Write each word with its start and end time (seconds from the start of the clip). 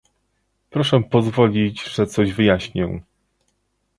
Proszę 0.69 0.99
pozwolić, 1.03 1.83
że 1.83 2.07
coś 2.07 2.33
wyjaśnię 2.33 2.99